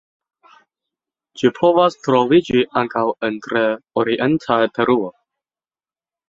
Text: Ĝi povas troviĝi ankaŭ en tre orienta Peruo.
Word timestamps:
Ĝi 1.41 1.51
povas 1.57 1.97
troviĝi 2.07 2.63
ankaŭ 2.81 3.03
en 3.29 3.37
tre 3.49 3.63
orienta 4.03 4.59
Peruo. 4.79 5.13